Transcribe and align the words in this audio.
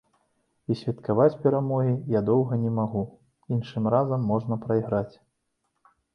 І 0.69 0.77
святкаваць 0.79 1.37
перамогі 1.43 1.93
я 2.17 2.21
доўга 2.31 2.59
не 2.63 2.73
магу, 2.79 3.03
іншым 3.59 3.83
разам 3.97 4.27
можна 4.33 4.61
прайграць. 4.67 5.13